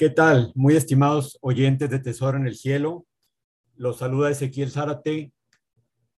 [0.00, 0.50] ¿qué tal?
[0.54, 3.06] Muy estimados oyentes de Tesoro en el Cielo.
[3.74, 5.34] Los saluda Ezequiel Zárate,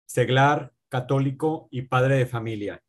[0.04, 2.80] seglar, católico y padre de familia.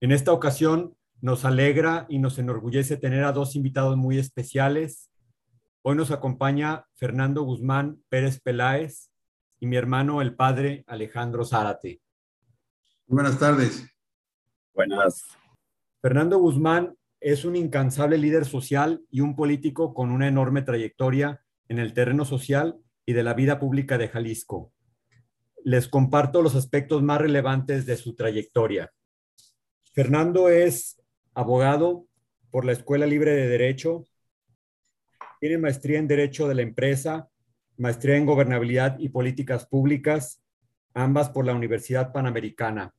[0.00, 5.10] En esta ocasión nos alegra y nos enorgullece tener a dos invitados muy especiales.
[5.82, 9.10] Hoy nos acompaña Fernando Guzmán Pérez Peláez
[9.58, 12.00] y mi hermano el padre Alejandro Zárate.
[13.08, 13.84] Buenas tardes.
[14.72, 15.24] Buenas.
[16.00, 16.96] Fernando Guzmán
[17.32, 22.24] es un incansable líder social y un político con una enorme trayectoria en el terreno
[22.24, 24.72] social y de la vida pública de Jalisco.
[25.64, 28.92] Les comparto los aspectos más relevantes de su trayectoria.
[29.92, 31.02] Fernando es
[31.34, 32.06] abogado
[32.52, 34.04] por la Escuela Libre de Derecho,
[35.40, 37.28] tiene maestría en Derecho de la Empresa,
[37.76, 40.44] maestría en Gobernabilidad y Políticas Públicas,
[40.94, 42.94] ambas por la Universidad Panamericana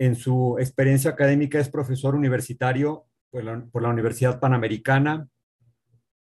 [0.00, 5.28] en su experiencia académica es profesor universitario por la, Universidad Panamericana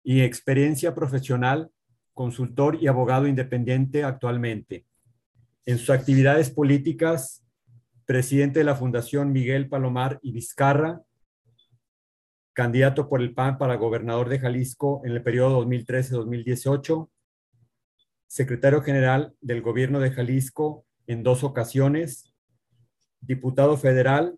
[0.04, 1.72] y experiencia profesional,
[2.14, 4.86] consultor y abogado independiente actualmente.
[5.66, 7.44] En sus actividades políticas,
[8.06, 11.02] presidente de la Fundación Miguel Palomar y Vizcarra,
[12.54, 17.10] candidato por el PAN para gobernador de Jalisco en el periodo 2013-2018,
[18.28, 22.35] secretario general del gobierno de Jalisco en dos ocasiones
[23.26, 24.38] diputado federal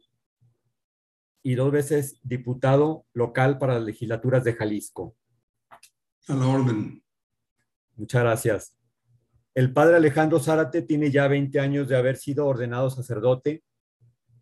[1.44, 5.16] y dos veces diputado local para las legislaturas de Jalisco.
[6.28, 7.04] A la orden.
[7.96, 8.78] Muchas gracias.
[9.56, 13.64] El padre Alejandro Zárate tiene ya 20 años de haber sido ordenado sacerdote.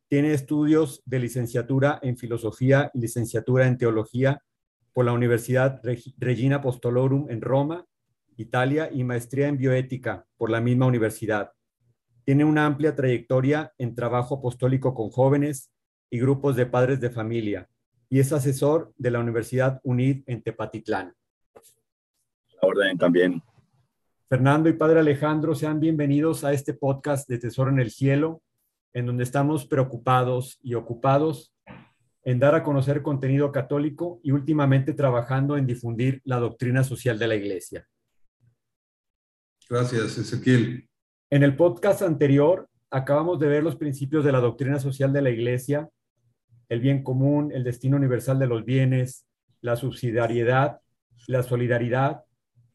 [0.09, 4.41] Tiene estudios de licenciatura en filosofía y licenciatura en teología
[4.91, 5.81] por la Universidad
[6.17, 7.85] Regina Apostolorum en Roma,
[8.37, 11.51] Italia, y maestría en bioética por la misma universidad.
[12.25, 15.71] Tiene una amplia trayectoria en trabajo apostólico con jóvenes
[16.09, 17.69] y grupos de padres de familia
[18.09, 21.13] y es asesor de la Universidad UNID en Tepatitlán.
[22.49, 23.43] La orden también.
[24.27, 28.41] Fernando y Padre Alejandro, sean bienvenidos a este podcast de Tesoro en el Cielo,
[28.93, 31.53] en donde estamos preocupados y ocupados
[32.23, 37.27] en dar a conocer contenido católico y últimamente trabajando en difundir la doctrina social de
[37.27, 37.87] la Iglesia.
[39.69, 40.89] Gracias, Ezequiel.
[41.31, 45.31] En el podcast anterior acabamos de ver los principios de la doctrina social de la
[45.31, 45.89] Iglesia,
[46.69, 49.25] el bien común, el destino universal de los bienes,
[49.61, 50.81] la subsidiariedad,
[51.27, 52.23] la solidaridad,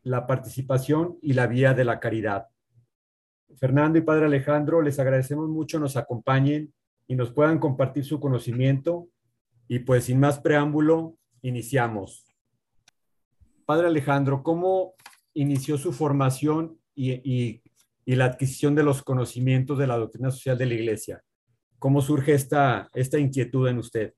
[0.02, 2.48] la participación y la vía de la caridad.
[3.56, 6.72] Fernando y Padre Alejandro, les agradecemos mucho nos acompañen
[7.06, 9.08] y nos puedan compartir su conocimiento.
[9.68, 12.26] Y pues sin más preámbulo, iniciamos.
[13.64, 14.94] Padre Alejandro, ¿cómo
[15.34, 17.62] inició su formación y, y
[18.04, 21.22] y la adquisición de los conocimientos de la doctrina social de la Iglesia.
[21.78, 24.14] ¿Cómo surge esta, esta inquietud en usted?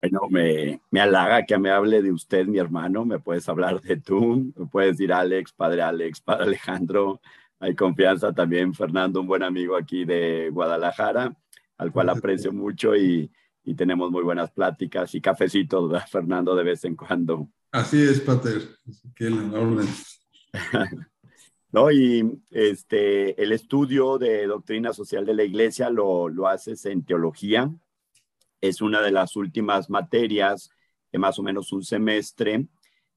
[0.00, 3.04] Bueno, me, me halaga que me hable de usted, mi hermano.
[3.04, 7.20] Me puedes hablar de tú, me puedes decir Alex, padre Alex, padre Alejandro.
[7.58, 11.36] Hay confianza también, Fernando, un buen amigo aquí de Guadalajara,
[11.76, 13.30] al cual aprecio mucho y,
[13.64, 17.50] y tenemos muy buenas pláticas y cafecitos, Fernando, de vez en cuando.
[17.72, 18.62] Así es, Pater.
[19.14, 19.86] Que orden.
[21.72, 21.90] ¿no?
[21.90, 27.70] Y este, el estudio de doctrina social de la iglesia lo, lo haces en teología.
[28.60, 30.70] Es una de las últimas materias
[31.12, 32.66] de más o menos un semestre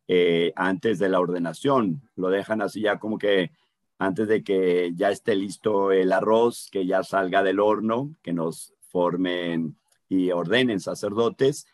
[0.07, 2.09] eh, antes de la ordenación.
[2.15, 3.51] Lo dejan así ya como que
[3.99, 8.73] antes de que ya esté listo el arroz, que ya salga del horno, que nos
[8.89, 9.77] formen
[10.09, 11.65] y ordenen sacerdotes.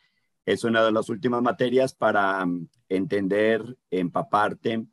[0.46, 4.86] Es una de las últimas materias para mm, entender, empaparte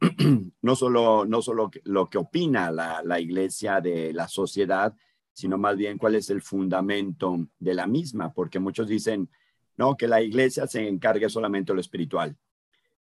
[0.62, 4.94] no solo, no solo lo que opina la, la iglesia de la sociedad,
[5.32, 9.28] sino más bien cuál es el fundamento de la misma, porque muchos dicen,
[9.76, 12.36] no, que la iglesia se encargue solamente de lo espiritual.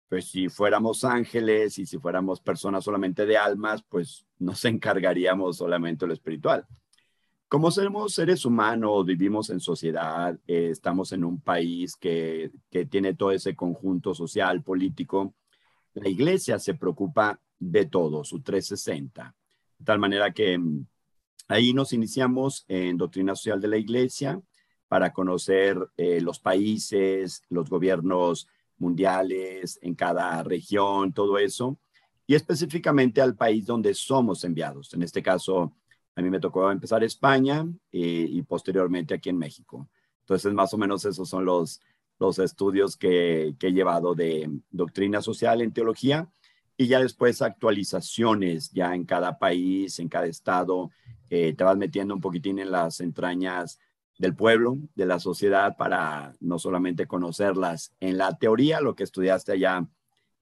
[0.07, 6.05] Pues si fuéramos ángeles y si fuéramos personas solamente de almas, pues nos encargaríamos solamente
[6.05, 6.65] de lo espiritual.
[7.47, 13.13] Como somos seres humanos, vivimos en sociedad, eh, estamos en un país que, que tiene
[13.13, 15.35] todo ese conjunto social, político,
[15.93, 19.35] la iglesia se preocupa de todo, su 360.
[19.79, 20.85] De tal manera que mm,
[21.47, 24.41] ahí nos iniciamos en doctrina social de la iglesia
[24.87, 28.47] para conocer eh, los países, los gobiernos
[28.77, 31.77] mundiales en cada región, todo eso,
[32.27, 34.93] y específicamente al país donde somos enviados.
[34.93, 35.73] En este caso,
[36.15, 39.89] a mí me tocó empezar España eh, y posteriormente aquí en México.
[40.21, 41.81] Entonces, más o menos esos son los,
[42.19, 46.29] los estudios que, he llevado de doctrina social en teología
[46.77, 50.91] y ya después actualizaciones ya en cada país, en cada estado.
[51.29, 53.79] te vas metiendo un poquitín en las entrañas
[54.17, 59.53] del pueblo, de la sociedad, para no solamente conocerlas en la teoría, lo que estudiaste
[59.53, 59.87] allá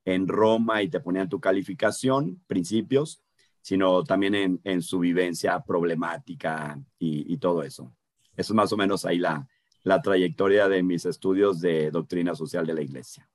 [0.05, 3.21] en Roma y te ponían tu calificación, principios,
[3.61, 7.93] sino también en, su vivencia problemática y, todo eso.
[8.35, 9.47] Eso es más o menos ahí la,
[9.83, 13.29] la trayectoria de mis estudios de doctrina social de la Iglesia.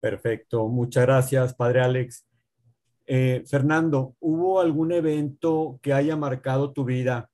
[0.00, 2.26] Perfecto, muchas gracias, Padre Alex.
[3.06, 7.30] Eh, Fernando, ¿hubo algún evento que haya marcado tu vida?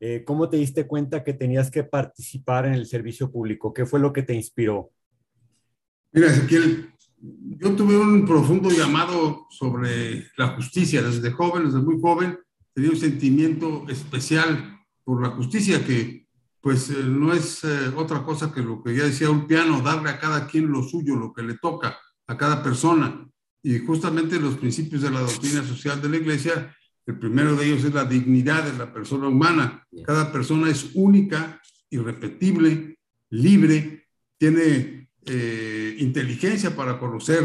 [0.00, 3.72] Eh, ¿Cómo te diste cuenta que tenías que participar en el servicio público?
[3.72, 4.90] ¿Qué fue lo que te inspiró?
[6.10, 6.90] Mira, Ezequiel,
[7.20, 11.02] yo tuve un profundo llamado sobre la justicia.
[11.02, 12.36] Desde joven, desde muy joven,
[12.74, 16.26] tenía un sentimiento especial por la justicia que
[16.62, 17.62] pues eh, no es
[17.96, 21.16] otra cosa que lo que ya decía un piano, darle a cada quien lo suyo,
[21.16, 23.28] lo que le toca a cada persona.
[23.62, 26.74] Y justamente los principios de la doctrina social de la Iglesia,
[27.06, 29.86] el primero de ellos es la dignidad de la persona humana.
[30.04, 31.60] Cada persona es única,
[31.90, 32.98] irrepetible,
[33.30, 34.08] libre,
[34.38, 37.44] tiene eh, inteligencia para conocer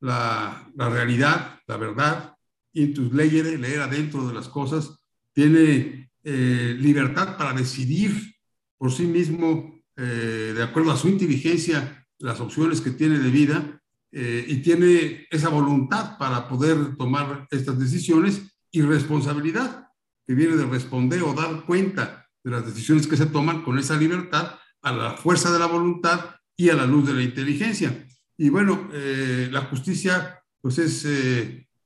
[0.00, 2.36] la, la, realidad, la verdad,
[2.72, 4.98] y tus leyes, leer adentro de las cosas,
[5.32, 8.35] tiene eh, libertad para decidir
[8.78, 13.80] por sí mismo, eh, de acuerdo a su inteligencia, las opciones que tiene de vida
[14.12, 19.88] eh, y tiene esa voluntad para poder tomar estas decisiones y responsabilidad
[20.26, 23.96] que viene de responder o dar cuenta de las decisiones que se toman con esa
[23.96, 28.06] libertad a la fuerza de la voluntad y a la luz de la inteligencia.
[28.36, 31.06] Y bueno, eh, la justicia pues es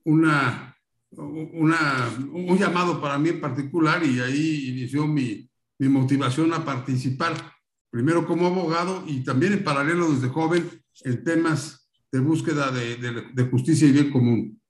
[0.05, 0.75] una,
[1.11, 5.50] una, un llamado para mí en particular y ahí inició mi,
[5.81, 7.33] mi motivación a participar,
[7.89, 10.69] primero como abogado y también en paralelo desde joven
[11.05, 14.61] en temas de búsqueda de, justicia y bien común.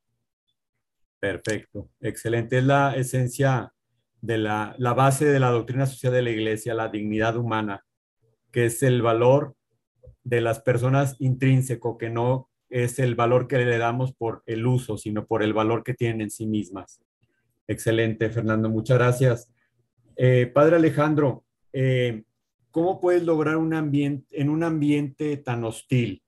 [1.19, 2.59] Perfecto, excelente.
[2.59, 3.73] Es la esencia
[4.21, 7.85] de la, la, base de la doctrina social de la iglesia, la dignidad humana,
[8.53, 9.57] que es el valor
[10.23, 14.97] de las personas intrínseco, que no es el valor que le damos por el uso,
[14.97, 17.01] sino por el valor que tienen en sí mismas.
[17.67, 19.53] Excelente, Fernando, muchas gracias.
[20.23, 22.25] Eh, padre Alejandro, eh,
[22.71, 26.23] ¿cómo puedes lograr un ambiente, en un ambiente tan hostil,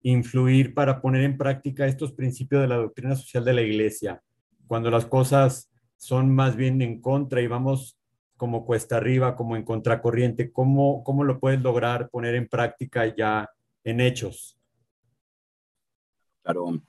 [0.00, 4.22] influir para poner en práctica estos principios de la doctrina social de la iglesia,
[4.66, 7.98] cuando las cosas son más bien en contra y vamos
[8.38, 13.50] como cuesta arriba, como en contracorriente, ¿cómo, cómo lo puedes lograr poner en práctica ya
[13.84, 14.58] en hechos?
[16.42, 16.80] Claro.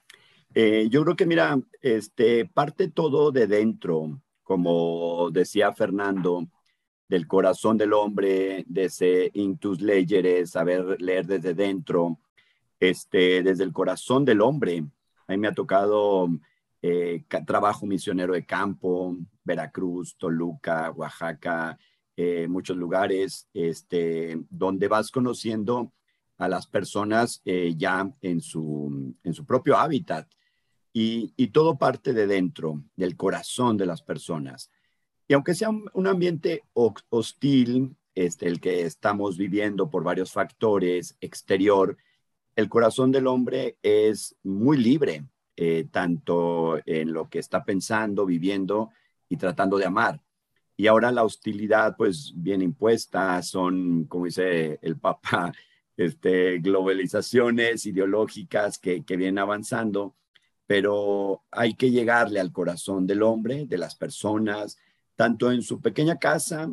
[0.55, 6.47] Eh, yo creo que, mira, este, parte todo de dentro, como decía Fernando,
[7.09, 12.21] del corazón del hombre, de ese intus leyeres, saber leer desde dentro,
[12.79, 14.85] este, desde el corazón del hombre.
[15.27, 16.29] A mí me ha tocado
[16.81, 21.77] eh, trabajo misionero de campo, Veracruz, Toluca, Oaxaca,
[22.15, 25.91] eh, muchos lugares, este, donde vas conociendo
[26.37, 30.25] a las personas eh, ya en su, en su propio hábitat.
[30.99, 34.71] Y, todo parte de dentro, del corazón de las personas.
[35.27, 41.15] Y aunque sea un, un ambiente hostil, este, el que estamos viviendo por varios factores
[41.21, 41.97] exterior,
[42.55, 48.89] el corazón del hombre es muy libre, eh, tanto en lo que está pensando, viviendo
[49.29, 50.19] y tratando de amar.
[50.75, 55.53] Y ahora la hostilidad, pues, bien impuesta, son, como dice el Papa,
[55.95, 60.15] este, globalizaciones ideológicas que, que vienen avanzando,
[60.67, 64.77] pero hay que llegarle al corazón del hombre, de las personas,
[65.15, 66.69] tanto en su pequeña casa,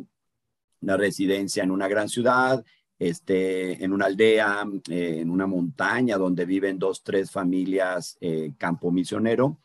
[0.81, 2.63] una residencia en una gran ciudad,
[2.99, 8.91] este, en una aldea, eh, en una montaña donde viven dos, tres familias, eh, campo
[8.91, 9.59] misionero,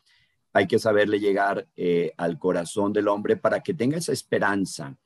[0.52, 4.96] hay que saberle llegar eh, al corazón del hombre para que tenga esa esperanza,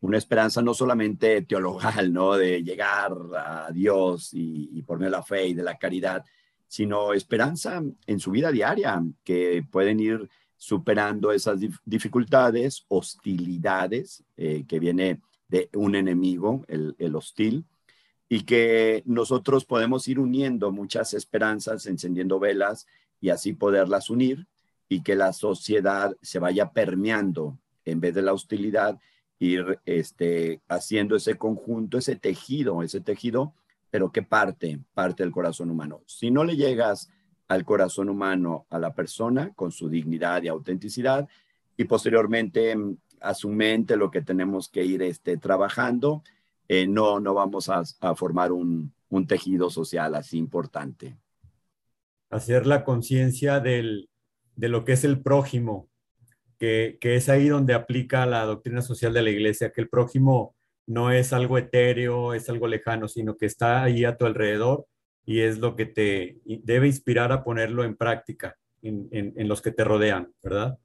[0.00, 2.34] una esperanza no solamente teologal, ¿no?
[2.34, 6.24] De llegar a Dios y, por medio de la fe y de la caridad,
[6.72, 15.20] sino esperanza en su vida diaria, que pueden ir superando esas dificultades, hostilidades que viene
[15.48, 17.66] de un enemigo, el, el hostil,
[18.26, 22.86] y que nosotros podemos ir uniendo muchas esperanzas, encendiendo velas
[23.20, 24.46] y así poderlas unir
[24.88, 28.98] y que la sociedad se vaya permeando en vez de la hostilidad,
[29.38, 33.52] ir este, haciendo ese conjunto, ese tejido, ese tejido,
[33.92, 36.02] pero que parte, parte del corazón humano.
[36.06, 37.10] Si no le llegas
[37.46, 41.28] al corazón humano, a la persona, con su dignidad y autenticidad,
[41.76, 46.22] y posteriormente mm, a su mente, lo que tenemos que ir este, trabajando,
[46.68, 47.84] eh, no, no vamos a,
[48.14, 48.94] formar un,
[49.28, 51.18] tejido social así importante.
[52.30, 54.08] Hacer la conciencia de
[54.56, 55.90] lo que es el prójimo,
[56.58, 60.54] que, es ahí donde aplica la doctrina social de la iglesia, que el prójimo
[60.92, 64.86] no es algo etéreo, es algo lejano, sino que está ahí a tu alrededor
[65.24, 69.84] y es lo que te debe inspirar a ponerlo en práctica en, los que te
[69.84, 70.78] rodean, ¿verdad?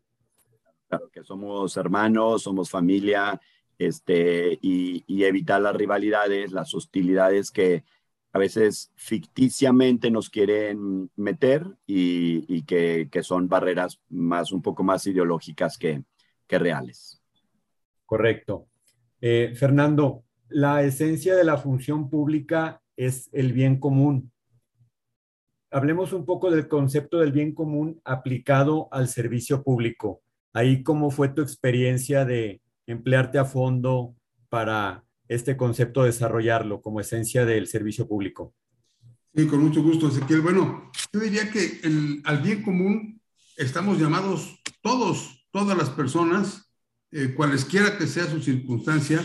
[0.88, 3.42] Claro, que somos hermanos, somos familia,
[3.78, 7.84] este, y, evitar las rivalidades, las hostilidades que
[8.32, 15.78] a veces ficticiamente nos quieren meter y, que, son barreras más, un poco más ideológicas
[15.78, 16.04] que,
[16.48, 17.22] que reales.
[18.06, 18.68] Correcto.
[19.22, 24.32] Eh, Fernando, la esencia de la función pública es el bien común.
[25.72, 30.22] Hablemos un poco del concepto del bien común aplicado al servicio público.
[30.54, 34.16] Ahí, ¿cómo fue tu experiencia de emplearte a fondo
[34.50, 38.54] para este concepto, desarrollarlo como esencia del servicio público?
[39.36, 40.42] Sí, con mucho gusto, Ezequiel.
[40.42, 41.82] Bueno, yo diría que
[42.24, 43.22] al bien común
[43.58, 46.67] estamos llamados todos, todas las personas,
[47.12, 49.22] eh, cualesquiera que sea su circunstancia,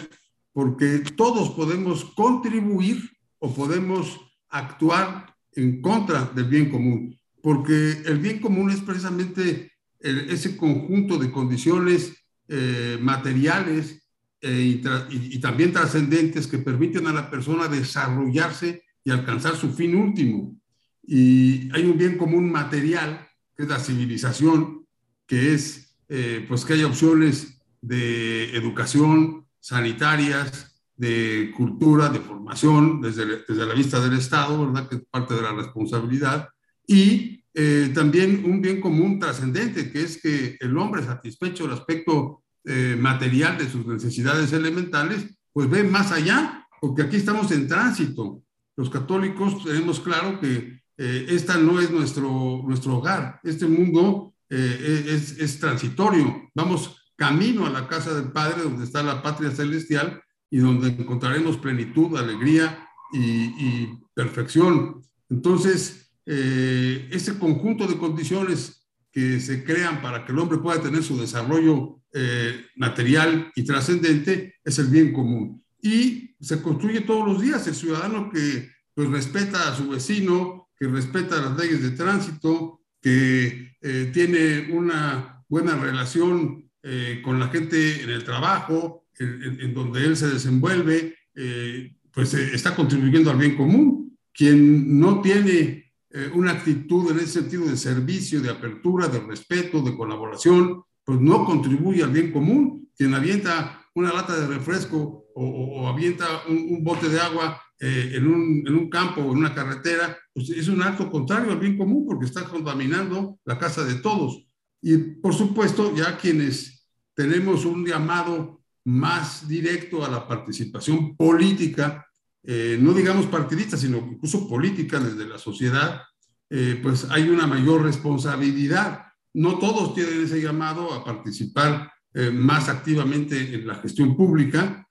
[0.53, 8.41] porque todos podemos contribuir o podemos actuar en contra del bien común, porque el bien
[8.41, 12.13] común es precisamente ese conjunto de condiciones
[12.49, 14.03] eh, materiales
[14.41, 20.57] eh, y, también trascendentes que permiten a la persona desarrollarse y alcanzar su fin último.
[21.05, 24.85] Y hay un bien común material, que es la civilización,
[25.27, 33.43] que es eh, pues que haya opciones de educación, sanitarias, de cultura, de formación, desde,
[33.47, 34.89] desde la vista del Estado, ¿verdad?
[34.89, 36.49] Que es parte de la responsabilidad.
[36.87, 42.45] Y eh, también un bien común trascendente, que es que el hombre satisfecho el aspecto
[42.65, 48.43] eh, material de sus necesidades elementales, pues ve más allá, porque aquí estamos en tránsito.
[48.77, 55.39] Los católicos tenemos claro que eh, esta no es nuestro, nuestro hogar, este mundo es,
[55.39, 56.51] es transitorio.
[56.55, 61.57] Vamos camino a la casa del Padre, donde está la patria celestial y donde encontraremos
[61.57, 65.01] plenitud, alegría y, perfección.
[65.31, 71.05] Entonces, eh, ese conjunto de condiciones que se crean para que el hombre pueda tener
[71.05, 75.65] su desarrollo eh, material y trascendente es el bien común.
[75.81, 80.89] Y se construye todos los días el ciudadano que pues, respeta a su vecino, que
[80.89, 88.03] respeta las leyes de tránsito, que eh, tiene una buena relación eh, con la gente
[88.03, 93.57] en el trabajo, en, donde él se desenvuelve, eh, pues eh, está contribuyendo al bien
[93.57, 94.19] común.
[94.33, 95.93] Quien no tiene
[96.35, 101.45] una actitud en ese sentido de servicio, de apertura, de respeto, de colaboración, pues no
[101.45, 102.91] contribuye al bien común.
[102.97, 108.75] Quien avienta una lata de refresco o, avienta un, bote de agua en, un, en,
[108.75, 112.27] un, campo o en una carretera, pues es un acto contrario al bien común porque
[112.27, 114.47] está contaminando la casa de todos.
[114.83, 116.72] Y por supuesto, ya quienes
[117.15, 122.07] tenemos un llamado más directo a la participación política,
[122.43, 126.03] eh, no digamos partidista, sino incluso política desde la sociedad,
[126.51, 129.05] eh, pues hay una mayor responsabilidad.
[129.35, 134.87] No todos tienen ese llamado a participar eh, más activamente en la gestión pública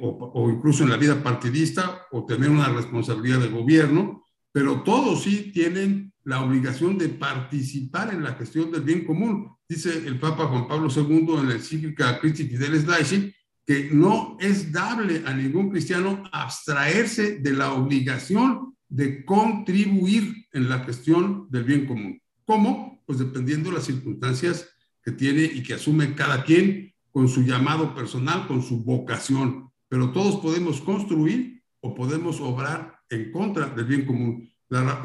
[0.00, 5.22] o, o, incluso en la vida partidista o tener una responsabilidad de gobierno, pero todos
[5.22, 9.48] sí tienen la obligación de participar en la gestión del bien común.
[9.72, 14.70] Dice el Papa Juan Pablo II en la encíclica Christi Fidelis Laici que no es
[14.70, 21.86] dable a ningún cristiano abstraerse de la obligación de contribuir en la gestión del bien
[21.86, 22.20] común.
[22.44, 23.02] ¿Cómo?
[23.06, 24.68] Pues dependiendo de las circunstancias
[25.02, 29.70] que tiene y que asume cada quien con su llamado personal, con su vocación.
[29.88, 34.50] Pero todos podemos construir o podemos obrar en contra del bien común.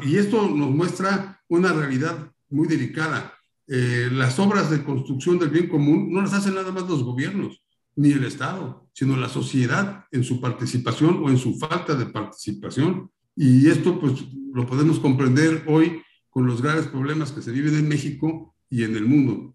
[0.02, 3.37] y esto nos muestra una realidad muy delicada.
[3.68, 7.62] Eh, las obras de construcción del bien común no las hacen nada más los gobiernos
[7.96, 13.10] ni el Estado, sino la sociedad en su participación o en su falta de participación.
[13.34, 17.88] Y esto pues lo podemos comprender hoy con los graves problemas que se viven en
[17.88, 19.52] México y en el mundo.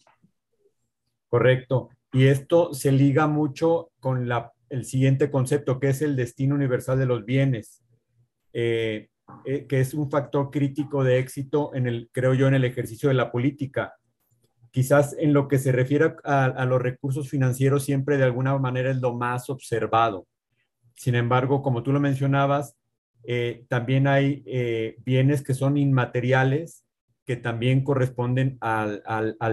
[1.29, 1.89] Correcto.
[2.11, 6.99] Y esto se liga mucho con la, el siguiente concepto, que es el destino universal
[6.99, 7.81] de los bienes.
[8.51, 9.09] Eh,
[9.45, 13.09] eh, que es un factor crítico de éxito en el, creo yo, en el ejercicio
[13.09, 13.93] de la política.
[14.73, 18.97] Quizás en lo que se refiere a, los recursos financieros siempre de alguna manera es
[18.97, 20.27] lo más observado.
[20.95, 22.75] Sin embargo, como tú lo mencionabas,
[23.23, 24.43] eh, también hay
[25.05, 26.83] bienes que son inmateriales
[27.25, 29.01] que también corresponden al,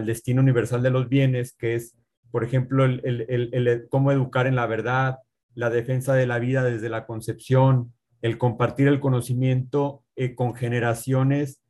[0.05, 1.97] destino universal de los bienes, que es,
[2.31, 5.19] por ejemplo, el, cómo educar en la verdad,
[5.55, 11.61] la defensa de la vida desde la concepción, el compartir el conocimiento eh, con generaciones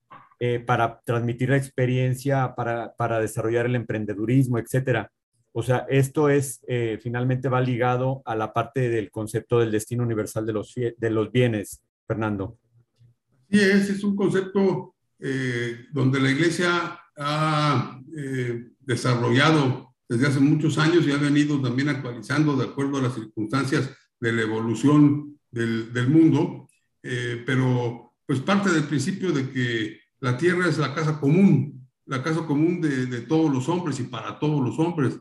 [0.43, 5.13] eh, para transmitir la experiencia, para, desarrollar el emprendedurismo, etcétera.
[5.53, 10.03] O sea, esto es, eh, finalmente va ligado a la parte del concepto del destino
[10.03, 12.57] universal de los, de los bienes, Fernando.
[13.51, 20.79] Sí, ese es un concepto eh, donde la iglesia ha eh, desarrollado desde hace muchos
[20.79, 25.93] años y ha venido también actualizando de acuerdo a las circunstancias de la evolución del,
[25.93, 26.69] del mundo,
[27.03, 32.47] pero pues parte del principio de que la tierra es la casa común, la casa
[32.47, 35.19] común de, todos los hombres y para todos los hombres.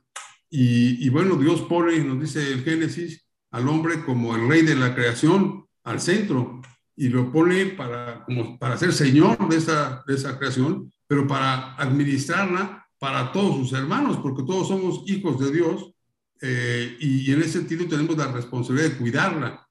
[0.49, 4.93] Y, bueno, Dios pone, nos dice el Génesis, al hombre como el rey de la
[4.93, 6.61] creación al centro
[6.95, 11.75] y lo pone para, como para ser señor de esa, de esa creación, pero para
[11.75, 15.93] administrarla para todos sus hermanos, porque todos somos hijos de Dios
[16.41, 19.65] eh, y, en ese sentido tenemos la responsabilidad de cuidarla.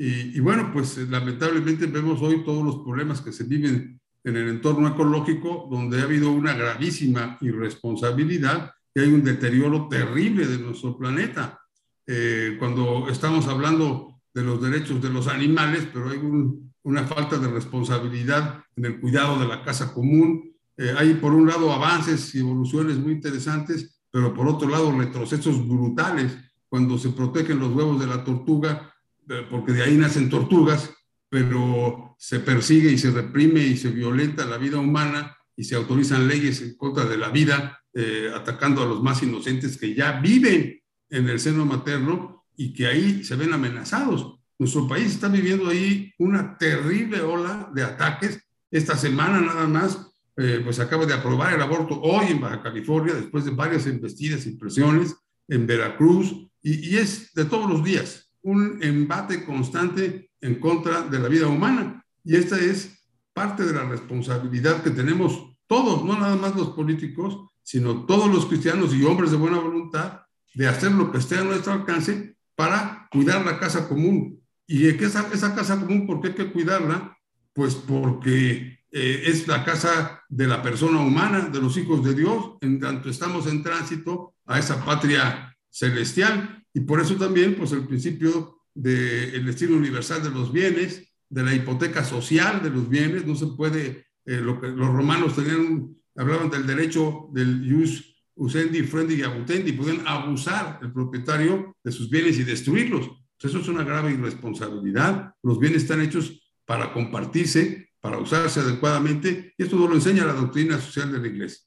[0.00, 4.88] Y, bueno, pues lamentablemente vemos hoy todos los problemas que se viven en el entorno
[4.88, 11.60] ecológico, donde ha habido una gravísima irresponsabilidad y hay un deterioro terrible de nuestro planeta.
[12.06, 17.38] Eh, cuando estamos hablando de los derechos de los animales, pero hay un, una falta
[17.38, 20.52] de responsabilidad en el cuidado de la casa común.
[20.76, 25.66] Eh, hay por un lado avances y evoluciones muy interesantes, pero por otro lado retrocesos
[25.66, 26.36] brutales
[26.68, 28.94] cuando se protegen los huevos de la tortuga,
[29.28, 30.90] eh, porque de ahí nacen tortugas,
[31.28, 36.28] pero se persigue y se reprime y se violenta la vida humana y se autorizan
[36.28, 40.80] leyes en contra de la vida, eh, atacando a los más inocentes que ya viven
[41.10, 44.38] en el seno materno y que ahí se ven amenazados.
[44.58, 48.40] Nuestro país está viviendo ahí una terrible ola de ataques.
[48.70, 49.98] Esta semana nada más,
[50.36, 54.46] eh, pues acaba de aprobar el aborto hoy en Baja California, después de varias embestidas
[54.46, 55.14] y presiones
[55.48, 56.32] en Veracruz,
[56.62, 61.48] y, y es de todos los días un embate constante en contra de la vida
[61.48, 62.02] humana.
[62.24, 62.98] Y esta es
[63.34, 68.46] parte de la responsabilidad que tenemos todos, no nada más los políticos, sino todos los
[68.46, 70.22] cristianos y hombres de buena voluntad,
[70.54, 74.40] de hacer lo que esté a nuestro alcance para cuidar la casa común.
[74.66, 77.18] ¿Y qué esa, esa casa común, por qué hay que cuidarla?
[77.52, 82.54] Pues porque eh, es la casa de la persona humana, de los hijos de Dios,
[82.62, 86.57] en tanto estamos en tránsito a esa patria celestial.
[86.74, 91.54] Y por eso también, pues el principio del destino universal de los bienes, de la
[91.54, 96.50] hipoteca social de los bienes, no se puede, eh, lo que los romanos tenían, hablaban
[96.50, 102.38] del derecho del jus usendi, frendi y abutendi, pueden abusar el propietario de sus bienes
[102.38, 103.10] y destruirlos.
[103.40, 105.34] eso es una grave irresponsabilidad.
[105.42, 110.34] Los bienes están hechos para compartirse, para usarse adecuadamente, y esto no lo enseña la
[110.34, 111.64] doctrina social de la Iglesia.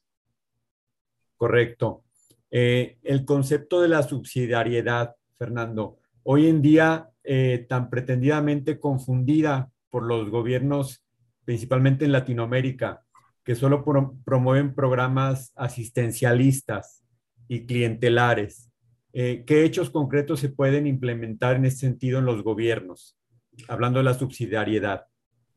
[1.36, 2.01] Correcto.
[2.54, 10.02] Eh, el concepto de la subsidiariedad, Fernando, hoy en día eh, tan pretendidamente confundida por
[10.02, 11.02] los gobiernos,
[11.46, 13.04] principalmente en Latinoamérica,
[13.42, 17.02] que solo pro promueven programas asistencialistas
[17.48, 18.70] y clientelares.
[19.14, 23.16] Eh, ¿Qué hechos concretos se pueden implementar en ese sentido en los gobiernos?
[23.66, 25.06] Hablando de la subsidiariedad.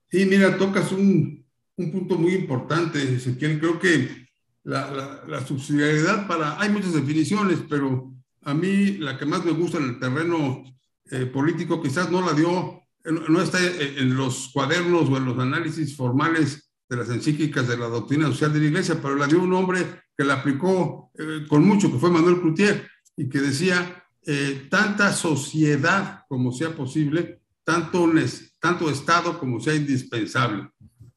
[0.09, 3.59] Sí, mira, tocas un, un punto muy importante, Ezequiel.
[3.59, 4.24] Creo que
[4.65, 9.77] la, la, subsidiariedad para, hay muchas definiciones, pero a mí la que más me gusta
[9.77, 10.63] en el terreno
[11.11, 15.95] eh, político quizás no la dio, no está en los cuadernos o en los análisis
[15.95, 19.53] formales de las encíclicas de la doctrina social de la iglesia, pero la dio un
[19.53, 24.67] hombre que la aplicó eh, con mucho, que fue Manuel Cloutier, y que decía, eh,
[24.69, 28.11] tanta sociedad como sea posible, tanto,
[28.59, 30.69] tanto Estado como sea indispensable.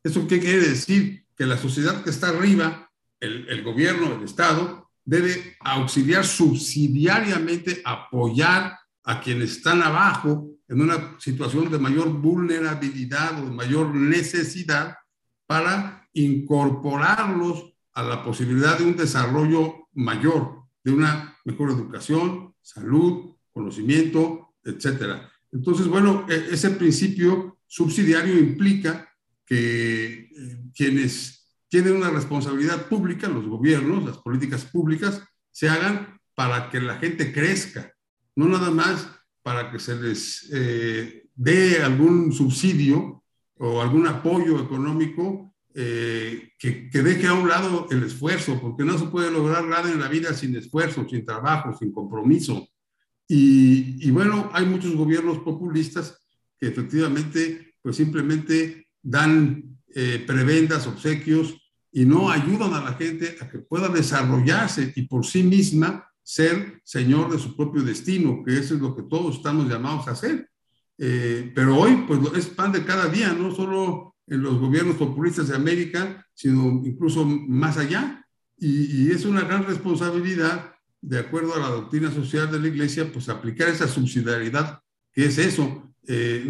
[0.03, 1.25] ¿Eso qué quiere decir?
[1.35, 2.88] Que la sociedad que está arriba,
[3.21, 11.71] el, gobierno, el Estado, debe auxiliar subsidiariamente, apoyar a quienes están abajo en una situación
[11.71, 14.97] de mayor vulnerabilidad o de mayor necesidad
[15.47, 24.55] para incorporarlos a la posibilidad de un desarrollo mayor, de una mejor educación, salud, conocimiento,
[24.63, 25.33] etcétera.
[25.51, 29.09] Entonces, bueno, e, ese principio subsidiario implica
[29.47, 31.38] que eh, quienes
[31.69, 37.33] tienen una responsabilidad pública, los gobiernos, las políticas públicas, se hagan para que la gente
[37.33, 37.93] crezca,
[38.37, 39.09] no nada más
[39.43, 43.25] para que se les eh, dé algún subsidio
[43.59, 48.99] o algún apoyo económico eh, que, que, deje a un lado el esfuerzo, porque no
[48.99, 52.69] se puede lograr nada en la vida sin esfuerzo, sin trabajo, sin compromiso.
[53.29, 56.19] Y, y bueno, hay muchos gobiernos populistas
[56.59, 60.27] que efectivamente, pues simplemente dan eh,
[60.87, 61.55] obsequios
[61.91, 66.81] y no ayudan a la gente a que pueda desarrollarse y por sí misma ser
[66.85, 70.51] señor de su propio destino, que eso es lo que todos estamos llamados a hacer.
[70.99, 75.49] Eh, pero hoy, pues es pan de cada día, no solo en los gobiernos populistas
[75.49, 78.27] de América, sino incluso más allá.
[78.59, 83.29] Y, es una gran responsabilidad de acuerdo a la doctrina social de la Iglesia, pues
[83.29, 86.45] aplicar esa subsidiariedad, que es eso, eh,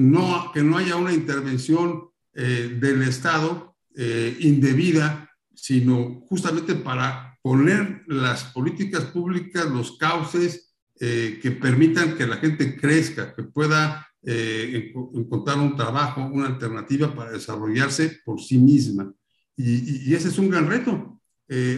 [0.54, 2.07] que no haya una intervención
[2.40, 10.66] eh, del Estado eh, indebida, sino justamente para poner las políticas públicas, los cauces
[11.00, 18.18] que permitan que la gente crezca, que pueda encontrar un trabajo, una alternativa para desarrollarse
[18.24, 19.14] por sí misma.
[19.56, 21.20] Y ese es un gran reto.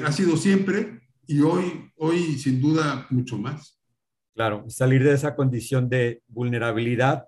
[0.07, 3.79] ha sido siempre, y hoy, hoy sin duda mucho más.
[4.35, 7.27] Claro, salir de esa condición de vulnerabilidad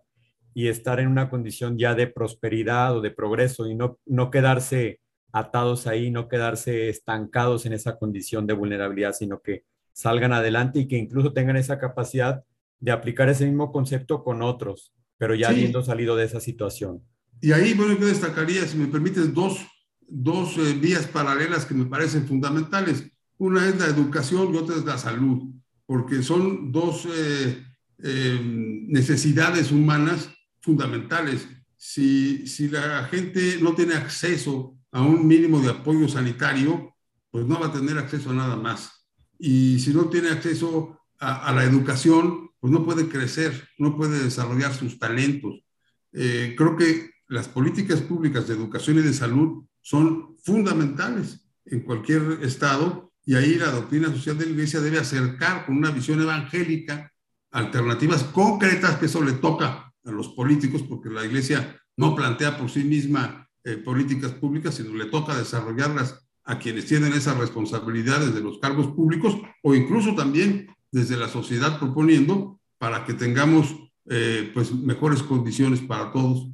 [0.55, 5.01] y estar en una condición ya de prosperidad o de progreso y no, no quedarse
[5.33, 10.89] atados ahí, no quedarse estancados en esa condición de vulnerabilidad, sino que salgan adelante y
[10.89, 12.45] que incluso tengan esa capacidad
[12.81, 17.03] de aplicar ese mismo concepto con otros, pero ya habiendo salido de esa situación.
[17.41, 19.59] Y ahí, bueno, yo destacaría, si me permites, dos,
[20.01, 23.05] dos eh, vías paralelas que me parecen fundamentales.
[23.39, 25.53] Una es la educación y otra es la salud,
[25.87, 27.65] porque son dos eh,
[28.03, 30.29] eh, necesidades humanas
[30.63, 31.47] fundamentales.
[31.77, 36.95] Si, si la gente no tiene acceso a un mínimo de apoyo sanitario,
[37.31, 39.07] pues no va a tener acceso a nada más.
[39.39, 44.75] Y si no tiene acceso a, la educación, pues no puede crecer, no puede desarrollar
[44.75, 45.65] sus talentos.
[46.13, 52.41] Eh, creo que las políticas públicas de educación y de salud son fundamentales en cualquier
[52.43, 57.11] estado y ahí la doctrina social de la iglesia debe acercar con una visión evangélica
[57.53, 62.71] alternativas concretas, que eso le toca a los políticos, porque la iglesia no plantea por
[62.71, 68.41] sí misma eh, políticas públicas, sino le toca desarrollarlas a quienes tienen esas responsabilidades de
[68.41, 73.77] los cargos públicos o incluso también desde la sociedad proponiendo para que tengamos
[74.11, 76.49] eh, pues mejores condiciones para todos.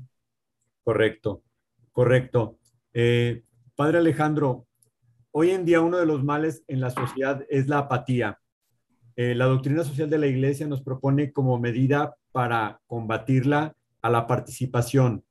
[0.85, 1.43] Correcto,
[1.93, 2.59] correcto.
[2.93, 3.43] Eh,
[3.75, 4.67] padre Alejandro,
[5.31, 8.41] Hoy en día uno de los males en la sociedad es la apatía.
[9.15, 15.25] La doctrina social de la Iglesia nos propone como medida para combatirla a la participación.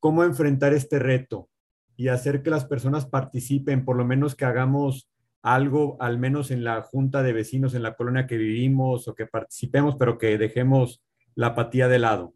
[0.00, 1.50] ¿Cómo enfrentar este reto
[1.98, 5.10] y hacer que las personas participen, por lo menos que hagamos
[5.42, 9.26] algo, al menos en la junta de vecinos, en la colonia que vivimos, o que
[9.26, 11.02] participemos, pero que dejemos
[11.34, 12.32] la apatía de lado?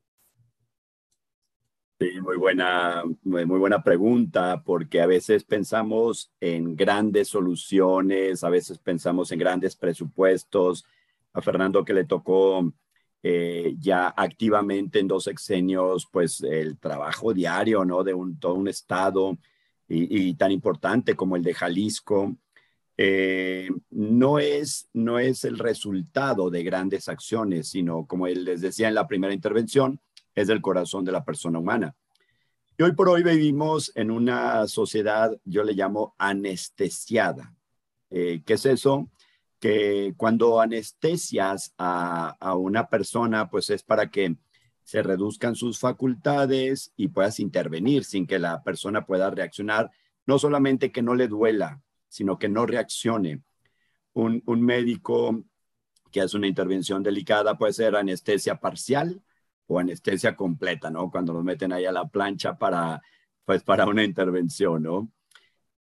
[1.98, 8.76] Sí, muy buena, muy buena pregunta, porque a veces pensamos en grandes soluciones, a veces
[8.80, 10.84] pensamos en grandes presupuestos.
[11.32, 12.70] A Fernando que le tocó
[13.22, 18.04] eh, ya activamente en dos exenios, pues el trabajo diario, ¿no?
[18.04, 19.36] De un, todo un estado
[19.88, 22.36] y, tan importante como el de Jalisco,
[22.96, 28.94] eh, no, es, no es el resultado de grandes acciones, sino como les decía en
[28.94, 30.00] la primera intervención,
[30.34, 31.96] es del corazón de la persona humana.
[32.76, 37.54] Y hoy por hoy vivimos en una sociedad, yo le llamo anestesiada.
[38.10, 39.08] Eh, ¿Qué es eso?
[39.60, 44.36] Que cuando anestesias a, una persona, pues es para que
[44.84, 49.90] se reduzcan sus facultades y puedas intervenir sin que la persona pueda reaccionar,
[50.26, 53.42] no solamente que no le duela, sino que no reaccione.
[54.14, 55.44] Un, médico
[56.10, 59.22] que hace una intervención delicada puede ser anestesia parcial,
[59.68, 61.10] o anestesia completa, ¿no?
[61.10, 63.00] Cuando nos meten ahí a la plancha para,
[63.44, 65.12] pues, para una intervención, ¿no?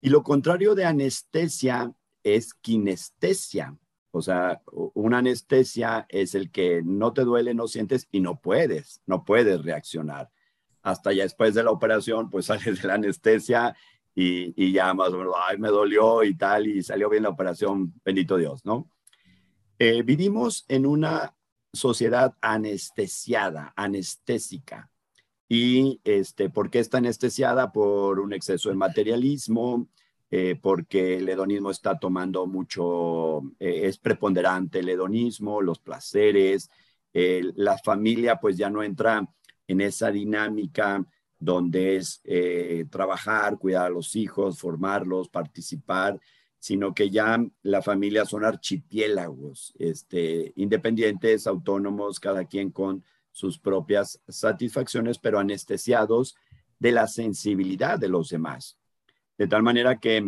[0.00, 1.92] Y lo contrario de anestesia
[2.26, 3.78] es kinestesia.
[4.10, 4.62] O sea,
[4.94, 9.62] una anestesia es el que no te duele, no sientes y no puedes, no puedes
[9.62, 10.30] reaccionar.
[10.82, 13.76] Hasta ya después de la operación, pues sales de la anestesia
[14.14, 17.28] y, y ya más o menos, ay, me dolió y tal, y salió bien la
[17.28, 18.90] operación, bendito Dios, ¿no?
[19.78, 21.36] Eh, vivimos en una
[21.72, 24.90] sociedad anestesiada, anestésica.
[25.48, 27.70] ¿Y este, por qué está anestesiada?
[27.70, 29.86] Por un exceso de materialismo,
[30.30, 36.70] eh, porque el hedonismo está tomando mucho, eh, es preponderante el hedonismo, los placeres,
[37.12, 39.26] la familia pues ya no entra
[39.66, 41.02] en esa dinámica
[41.38, 46.18] donde es eh, trabajar, cuidar a los hijos, formarlos, participar,
[46.58, 54.20] sino que ya la familia son archipiélagos, este, independientes, autónomos, cada quien con sus propias
[54.28, 56.36] satisfacciones, pero anestesiados
[56.78, 58.75] de la sensibilidad de los demás.
[59.38, 60.24] De tal manera que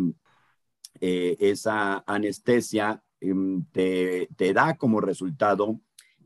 [1.01, 5.79] eh, esa anestesia em, te, da como resultado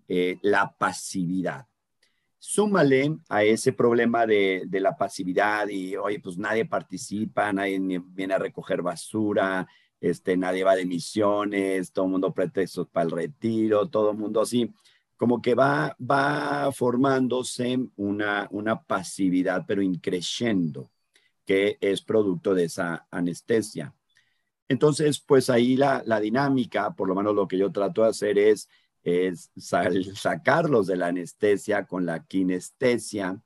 [0.08, 1.68] eh, la pasividad.
[2.38, 8.34] Súmale a ese problema de, de, la pasividad y, oye, pues nadie participa, nadie viene
[8.34, 9.66] a recoger basura,
[10.04, 14.42] este, nadie va de misiones, todo el mundo pretextos para el retiro, todo el mundo
[14.42, 14.70] así,
[15.16, 20.92] como que va, va formándose una, una pasividad, pero increciendo,
[21.46, 23.94] que es producto de esa anestesia.
[24.68, 28.38] Entonces, pues ahí la, la dinámica, por lo menos lo que yo trato de hacer
[28.38, 28.70] es,
[29.04, 29.52] es
[30.16, 33.42] sacarlos de la anestesia con la kinestesia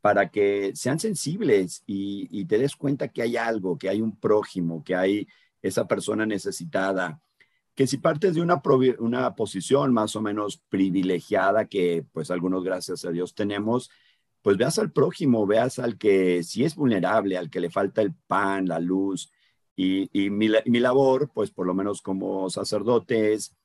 [0.00, 4.18] para que sean sensibles y, y te des cuenta que hay algo, que hay un
[4.18, 5.26] prójimo, que hay
[5.62, 7.20] esa persona necesitada,
[7.74, 8.62] que si partes de una,
[8.98, 13.90] una posición más o menos privilegiada, que pues algunos gracias a Dios tenemos,
[14.46, 18.14] pues veas al prójimo, veas al que sí es vulnerable, al que le falta el
[18.14, 19.32] pan, la luz.
[19.74, 23.56] Y, mi, mi, labor, pues por lo menos como sacerdote, es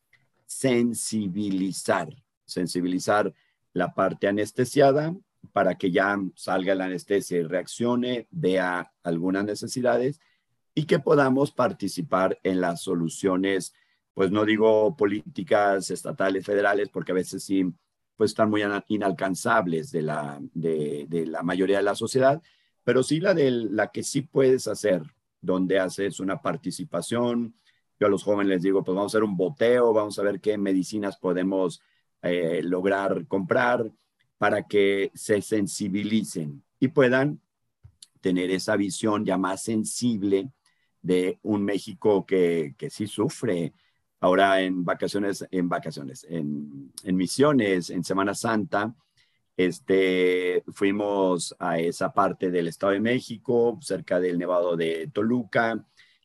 [0.48, 2.10] sensibilizar,
[2.46, 3.32] sensibilizar
[3.74, 5.16] la parte anestesiada
[5.54, 10.20] para que ya salga la anestesia y reaccione, vea algunas necesidades
[10.74, 13.76] y que podamos participar en las soluciones
[14.16, 17.72] pues no digo políticas estatales, federales, porque a veces sí,
[18.22, 22.40] pues están muy inalcanzables de la, de, la mayoría de la sociedad,
[22.84, 25.02] pero sí la de la que sí puedes hacer,
[25.42, 27.56] donde haces una participación.
[28.00, 30.40] Yo a los jóvenes les digo, pues vamos a hacer un boteo, vamos a ver
[30.40, 31.82] qué medicinas podemos
[32.22, 33.92] eh, lograr comprar
[34.38, 37.42] para que se sensibilicen y puedan
[38.20, 40.52] tener esa visión ya más sensible
[41.02, 43.74] de un México que, que sí sufre
[44.22, 48.96] ahora en vacaciones, en vacaciones, en, misiones, en Semana Santa,
[49.58, 55.84] este, fuimos a esa parte del Estado de México, cerca del Nevado de Toluca,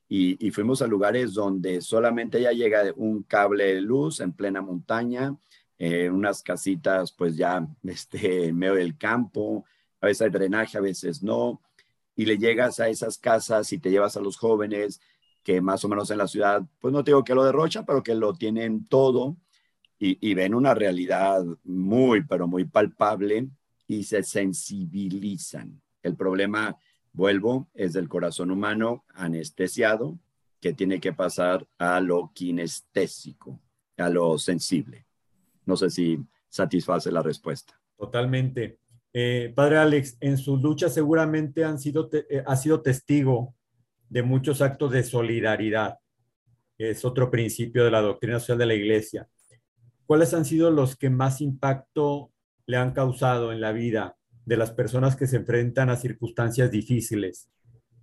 [0.09, 5.37] y, fuimos a lugares donde solamente ya llega un cable de luz en plena montaña,
[5.79, 9.65] eh, unas casitas pues ya este, en medio del campo,
[10.01, 11.61] a veces hay drenaje, a veces no,
[12.15, 15.01] y le llegas a esas casas y te llevas a los jóvenes
[15.47, 18.17] que más o menos en la ciudad, pues no digo que lo derrochan, pero que
[18.17, 19.37] lo tienen todo
[19.97, 23.49] y, ven una realidad muy, pero muy palpable
[23.87, 25.81] y se sensibilizan.
[26.03, 26.77] El problema,
[27.13, 30.19] vuelvo, es del corazón humano anestesiado
[30.61, 33.61] que tiene que pasar a lo kinestésico,
[33.99, 35.07] a lo sensible.
[35.65, 37.81] No sé si satisface la respuesta.
[37.97, 38.81] Totalmente.
[39.13, 43.55] Eh, padre Alex, en su lucha seguramente han sido eh, ha sido testigo
[44.09, 45.99] de muchos actos de solidaridad,
[46.79, 49.29] es otro principio de la doctrina social de la Iglesia.
[50.07, 52.33] ¿Cuáles han sido los que más impacto
[52.67, 57.51] le han causado en la vida de las personas que se enfrentan a circunstancias difíciles?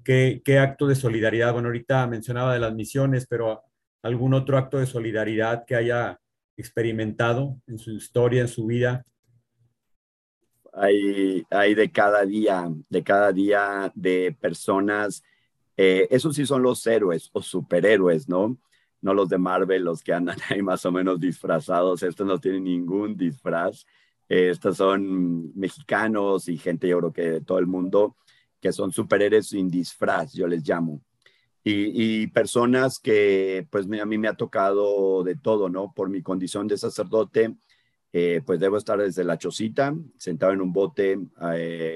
[0.03, 1.53] ¿Qué, qué acto de solidaridad?
[1.53, 3.63] Bueno, ahorita mencionaba de las misiones, pero
[4.01, 6.19] algún otro acto de solidaridad que haya
[6.57, 9.05] experimentado en su historia, en su vida?
[10.73, 15.23] Hay, hay de cada día, de cada día de personas
[15.75, 18.57] eh, esos sí son los héroes o superhéroes, ¿no?
[19.01, 22.03] No los de Marvel, los que andan ahí más o menos disfrazados.
[22.03, 23.85] Estos no tienen ningún disfraz.
[24.29, 28.15] Eh, estos son mexicanos y gente, yo creo que de todo el mundo,
[28.61, 31.01] que son superhéroes sin disfraz, yo les llamo.
[31.65, 35.93] Y, personas que, pues a mí me ha tocado de todo, ¿no?
[35.93, 37.55] Por mi condición de sacerdote,
[38.11, 41.17] eh, pues debo estar desde la chocita, sentado en un bote,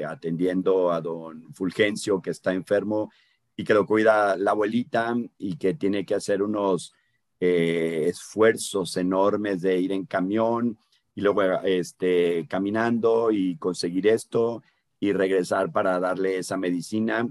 [0.08, 3.12] atendiendo a don Fulgencio, que está enfermo
[3.58, 6.94] y que lo cuida la abuelita y que tiene que hacer unos
[7.40, 10.78] eh, esfuerzos enormes de ir en camión
[11.16, 14.62] y luego este, caminando y conseguir esto
[15.00, 17.28] y regresar para darle esa medicina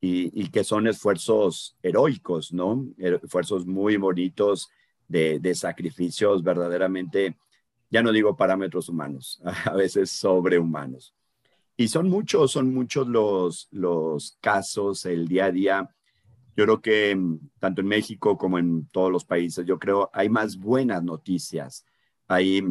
[0.00, 2.86] y, que son esfuerzos heroicos, ¿no?
[2.98, 4.70] Esfuerzos muy bonitos
[5.08, 7.36] de, de sacrificios verdaderamente,
[7.90, 11.14] ya no digo parámetros humanos, a veces sobrehumanos.
[11.80, 15.94] Y son muchos, son muchos los, los casos, el día a día.
[16.56, 20.28] Yo creo que mm, tanto en México como en todos los países, yo creo hay
[20.28, 21.86] más buenas noticias.
[22.26, 22.64] Hay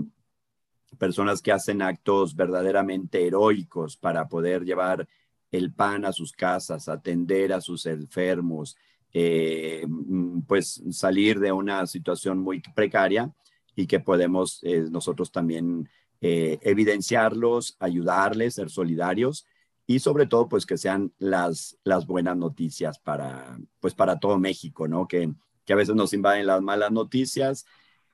[1.00, 5.08] personas que hacen actos verdaderamente heroicos para poder llevar
[5.52, 8.76] el pan a sus casas, atender a sus enfermos,
[9.14, 13.34] eh, mm, pues salir de una situación muy precaria
[13.74, 15.88] y que podemos eh, nosotros también
[16.22, 19.46] eh, evidenciarlos, ayudarles, ser solidarios
[19.86, 25.08] y sobre todo pues que sean las, buenas noticias para, pues para todo México, ¿no?
[25.08, 25.32] Que,
[25.66, 27.66] que a veces nos invaden las malas noticias.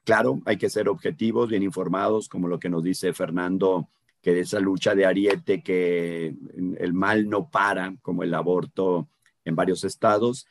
[0.04, 3.90] Claro, hay que ser objetivos, bien informados, como lo que nos dice Fernando,
[4.22, 6.36] que de esa lucha de ariete, que
[6.78, 9.08] el mal no para, como el aborto
[9.44, 10.48] en varios estados,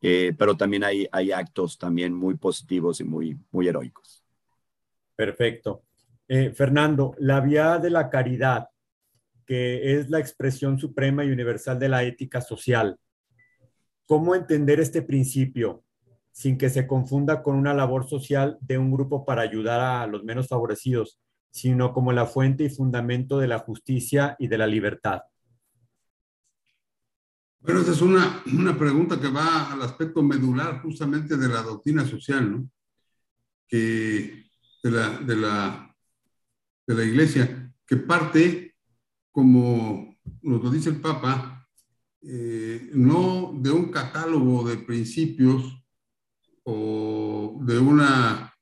[0.00, 4.22] eh, pero también hay, hay actos también muy positivos y muy, muy heroicos.
[5.16, 5.82] Perfecto.
[6.28, 8.68] Eh, Fernando, la vía de la caridad,
[9.46, 12.98] que es la expresión suprema y universal de la ética social.
[14.06, 15.84] ¿Cómo entender este principio
[16.32, 20.24] sin que se confunda con una labor social de un grupo para ayudar a los
[20.24, 21.18] menos favorecidos,
[21.50, 25.22] sino como la fuente y fundamento de la justicia y de la libertad?
[27.60, 32.04] Bueno, esa es una, una pregunta que va al aspecto medular justamente de la doctrina
[32.04, 32.70] social, ¿no?
[33.66, 34.44] Que
[34.82, 35.85] de la, de la,
[36.86, 38.74] de la iglesia, que parte,
[39.30, 41.68] como nos lo dice el Papa,
[42.22, 45.80] eh, no de un catálogo de principios
[46.64, 48.52] o de una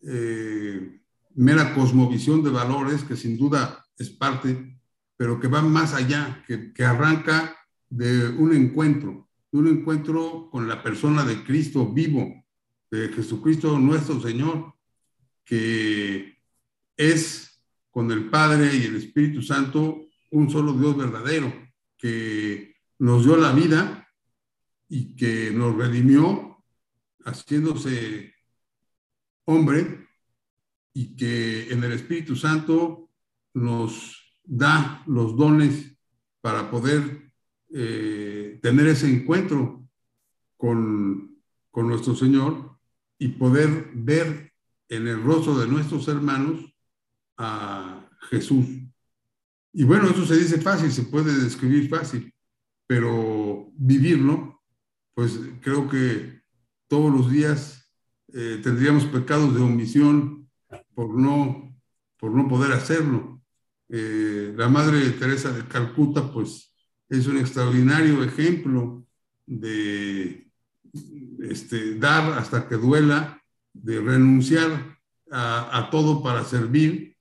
[0.00, 1.00] eh,
[1.34, 4.80] mera cosmovisión de valores, que sin duda es parte,
[5.16, 7.56] pero que va más allá, que, que arranca
[7.88, 12.42] de un encuentro, de un encuentro con la persona de Cristo vivo,
[12.90, 14.74] de Jesucristo nuestro Señor,
[15.44, 16.38] que
[16.96, 17.51] es
[17.92, 21.52] con el Padre y el Espíritu Santo un solo Dios verdadero,
[21.98, 24.08] que nos dio la vida
[24.88, 26.64] y que nos redimió
[27.24, 28.34] haciéndose
[29.44, 30.08] hombre
[30.94, 33.10] y que en el Espíritu Santo
[33.54, 35.94] nos da los dones
[36.40, 37.30] para poder
[37.70, 39.86] eh, tener ese encuentro
[40.56, 42.78] con, con nuestro Señor
[43.18, 44.52] y poder ver
[44.88, 46.71] en el rostro de nuestros hermanos
[47.42, 48.66] a Jesús.
[49.72, 52.32] Y bueno, eso se dice fácil, se puede describir fácil,
[52.86, 54.62] pero vivirlo,
[55.14, 56.42] pues creo que
[56.88, 57.90] todos los días
[58.32, 60.48] eh, tendríamos pecados de omisión
[60.94, 61.76] por no,
[62.18, 63.42] por no poder hacerlo.
[63.88, 66.72] Eh, la Madre Teresa de Calcuta, pues
[67.08, 69.04] es un extraordinario ejemplo
[69.46, 70.50] de
[71.40, 74.98] este, dar hasta que duela, de renunciar
[75.30, 77.11] a, todo para servir.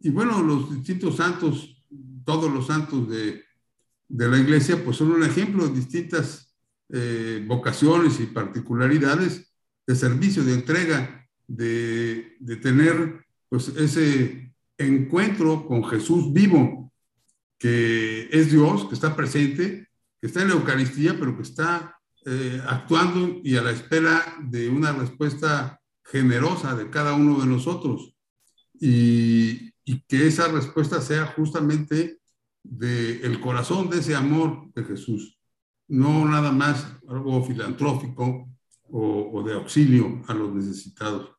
[0.00, 1.82] Y bueno, los distintos santos,
[2.24, 3.44] todos los santos de,
[4.08, 6.56] la iglesia, pues son un ejemplo de distintas
[6.88, 9.52] eh, vocaciones y particularidades
[9.86, 16.92] de servicio, de entrega, de, de tener pues ese encuentro con Jesús vivo,
[17.58, 19.88] que es Dios, que está presente,
[20.20, 24.68] que está en la Eucaristía, pero que está eh, actuando y a la espera de
[24.68, 28.14] una respuesta generosa de cada uno de nosotros.
[28.78, 32.20] Y, y que esa respuesta sea justamente
[32.62, 35.38] del el corazón de ese amor de Jesús,
[35.88, 38.48] no nada más algo filantrófico
[38.92, 41.30] o, de auxilio a los necesitados.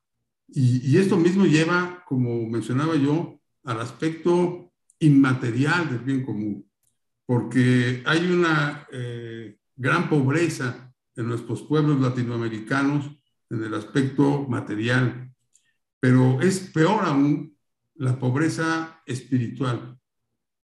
[0.47, 6.65] Y, y, esto mismo lleva, como mencionaba yo, al aspecto inmaterial del bien común,
[7.25, 13.09] porque hay una eh, gran pobreza en nuestros pueblos latinoamericanos
[13.49, 15.33] en el aspecto material,
[15.99, 17.55] pero es peor aún
[18.01, 19.95] la pobreza espiritual.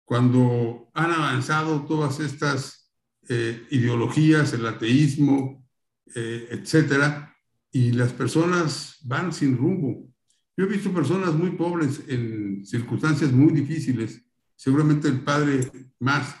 [0.04, 2.92] Cuando han avanzado todas estas
[3.28, 5.64] eh, ideologías, el ateísmo,
[6.12, 7.36] eh, etcétera,
[7.70, 10.08] y las personas van sin rumbo,
[10.56, 14.24] yo he visto personas muy pobres en circunstancias muy difíciles,
[14.56, 16.34] seguramente el padre más,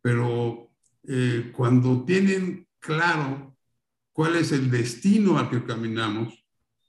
[0.00, 0.72] pero
[1.04, 3.56] eh, cuando tienen claro
[4.12, 6.44] cuál es el destino al que caminamos,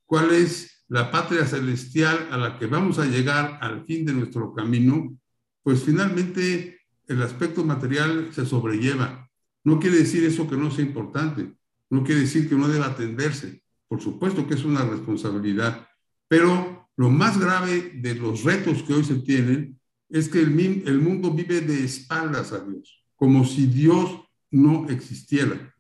[0.07, 4.53] cuál es la patria celestial a la que vamos a llegar al fin de nuestro
[4.53, 5.17] camino,
[5.63, 9.29] pues finalmente el aspecto material se sobrelleva.
[9.63, 11.55] No quiere decir eso que no sea importante,
[11.89, 13.61] no quiere decir que no deba atenderse.
[13.87, 15.87] Por supuesto que es una responsabilidad,
[16.27, 20.99] pero lo más grave de los retos que hoy se tienen es que el, el
[20.99, 24.19] mundo vive de espaldas a Dios, como si Dios
[24.51, 25.73] no existiera.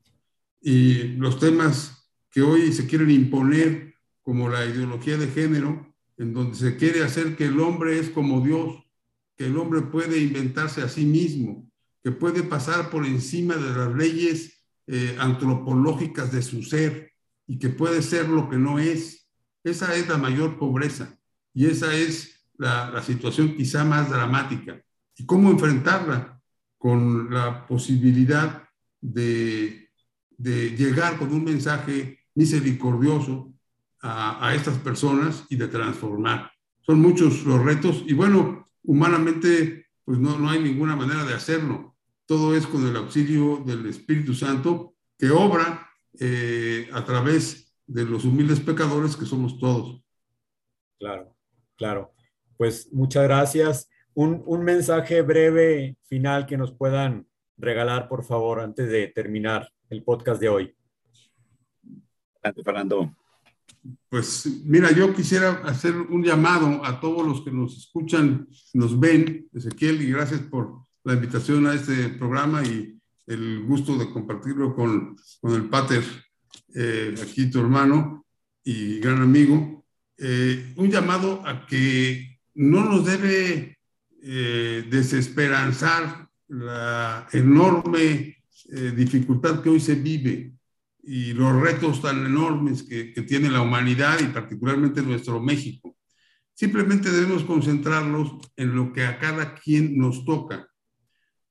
[0.61, 3.82] Y los temas que hoy se quieren imponer,
[4.23, 8.41] como la ideología de género, en donde se quiere hacer que el hombre es como
[8.41, 8.83] Dios,
[9.35, 11.69] que el hombre puede inventarse a sí mismo,
[12.03, 17.13] que puede pasar por encima de las leyes eh, antropológicas de su ser
[17.47, 19.27] y que puede ser lo que no es.
[19.63, 21.17] Esa es la mayor pobreza
[21.53, 24.81] y esa es la, situación quizá más dramática.
[25.15, 26.41] ¿Y cómo enfrentarla?
[26.77, 28.67] Con la posibilidad
[28.99, 29.89] de,
[30.37, 33.52] llegar con un mensaje misericordioso
[34.03, 36.51] a, a, estas personas y de transformar.
[36.81, 41.95] Son muchos los retos y bueno, humanamente pues no, no hay ninguna manera de hacerlo.
[42.25, 45.89] Todo es con el auxilio del Espíritu Santo que obra
[46.19, 50.01] eh, a través de los humildes pecadores que somos todos.
[50.99, 51.35] Claro,
[51.75, 52.13] claro.
[52.57, 53.89] Pues muchas gracias.
[54.13, 57.27] Un, un mensaje breve final que nos puedan
[57.57, 60.75] regalar, por favor, antes de terminar el podcast de hoy.
[62.41, 63.22] Adelante, Fernando.
[64.09, 69.47] Pues mira, yo quisiera hacer un llamado a todos los que nos escuchan, nos ven,
[69.53, 75.15] Ezequiel, y gracias por la invitación a este programa y el gusto de compartirlo con,
[75.41, 76.03] con el Pater
[76.75, 78.25] eh, aquí tu hermano
[78.63, 79.85] y gran amigo,
[80.17, 83.77] eh, un llamado a que no nos debe
[84.21, 88.37] eh, desesperanzar la enorme
[88.69, 90.53] eh, dificultad que hoy se vive
[91.03, 95.97] y los retos tan enormes que, que tiene la humanidad y particularmente nuestro México.
[96.53, 100.67] Simplemente debemos concentrarnos en lo que a cada quien nos toca,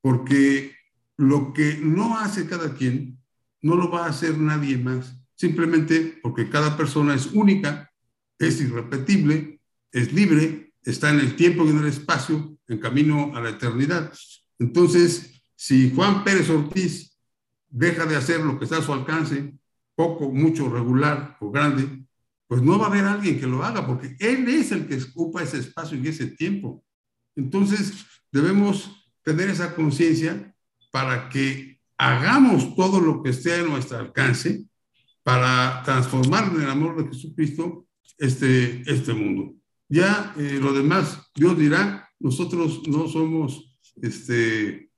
[0.01, 0.75] porque
[1.17, 3.19] lo que no hace cada quien
[3.61, 7.93] no lo va a hacer nadie más, simplemente porque cada persona es única,
[8.39, 9.61] es irrepetible,
[9.93, 14.13] es libre, está en el tiempo y en el espacio, en camino a la eternidad.
[14.59, 17.12] Entonces, si Juan Pérez Ortiz
[17.73, 19.59] deja de hacer lo que está a su alcance,
[19.97, 22.07] poco, mucho, regular o grande,
[22.47, 25.43] pues no va a haber alguien que lo haga, porque él es el que ocupa
[25.43, 26.85] ese espacio y ese tiempo.
[27.35, 30.55] Entonces, debemos tener esa conciencia
[30.91, 34.65] para que hagamos todo lo que esté a nuestro alcance
[35.23, 37.87] para transformar en el amor de Jesucristo
[38.19, 39.55] este, este mundo.
[39.89, 44.91] Ya eh, lo demás, Dios dirá, nosotros no somos, este,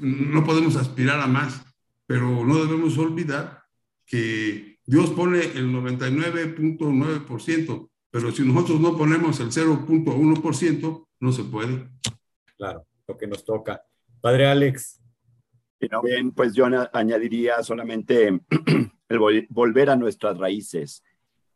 [0.00, 1.62] no podemos aspirar a más,
[2.12, 3.64] pero no debemos olvidar
[4.04, 11.88] que Dios pone el 99.9%, pero si nosotros no ponemos el 0.1%, no se puede.
[12.58, 13.82] Claro, lo que nos toca.
[14.20, 15.00] Padre Alex.
[16.02, 18.28] Bien, pues yo añadiría solamente
[19.08, 21.02] el volver a nuestras raíces,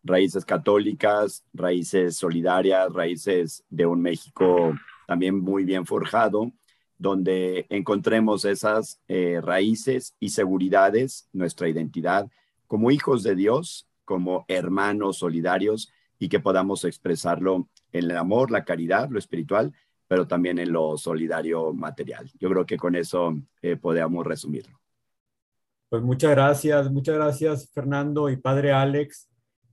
[0.03, 4.73] raíces católicas, raíces solidarias, raíces de un México
[5.07, 6.51] también muy bien forjado,
[6.99, 12.29] donde encontremos esas eh, raíces y seguridades, nuestra identidad
[12.67, 18.65] como hijos de Dios, como hermanos solidarios y que podamos expresarlo en el amor, la
[18.65, 19.73] caridad, lo espiritual,
[20.09, 22.31] pero también en lo solidario material.
[22.39, 24.81] Yo creo que con eso eh, podemos resumirlo.
[25.89, 29.29] Pues muchas gracias, muchas gracias Fernando y Padre Alex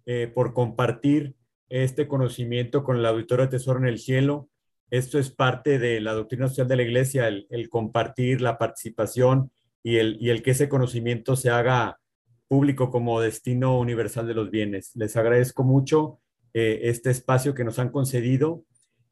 [0.05, 1.35] eh, por compartir
[1.69, 4.49] este conocimiento con el Auditorio de Tesoro en el Cielo.
[4.93, 9.49] Esto es parte de la doctrina social de la Iglesia, el, compartir, la participación
[9.81, 11.99] y el, y el que ese conocimiento se haga
[12.47, 14.91] público como destino universal de los bienes.
[14.93, 16.19] Les agradezco mucho
[16.53, 18.65] eh, este espacio que nos han concedido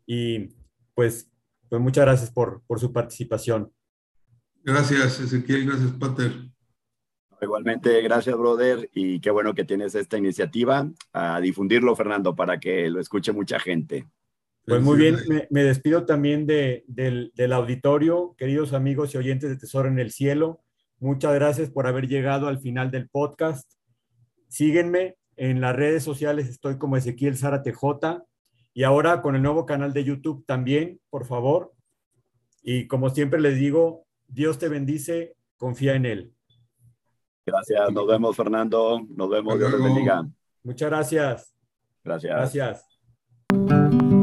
[0.06, 0.50] y
[0.94, 1.32] pues,
[1.68, 3.74] pues muchas gracias por, por su participación.
[4.64, 5.66] Gracias, Ezequiel.
[5.66, 6.32] Gracias, Pater.
[7.42, 8.88] Igualmente, gracias, brother.
[8.94, 10.88] Y qué bueno que tienes esta iniciativa.
[11.12, 14.06] A difundirlo, Fernando, para que lo escuche mucha gente.
[14.66, 15.18] Pues muy bien,
[15.50, 20.12] me, despido también de, del, del, auditorio, queridos amigos y oyentes de Tesoro en el
[20.12, 20.62] Cielo.
[21.00, 23.72] Muchas gracias por haber llegado al final del podcast.
[24.48, 28.24] Síguenme en las redes sociales, estoy como Ezequiel Zara TJ
[28.74, 31.74] y ahora con el nuevo canal de YouTube también, por favor.
[32.62, 36.34] Y como siempre les digo, Dios te bendice, confía en Él.
[37.46, 40.30] Gracias, nos vemos Fernando, nos vemos, Dios te bendiga.
[40.64, 41.56] Muchas gracias.
[42.04, 42.86] Gracias.
[43.50, 44.21] Gracias.